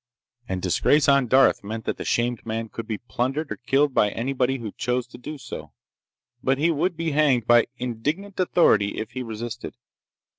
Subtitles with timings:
[0.49, 4.09] And disgrace on Darth meant that the shamed man could be plundered or killed by
[4.09, 5.73] anybody who chose to do so,
[6.41, 9.75] but he would be hanged by indignant authority if he resisted.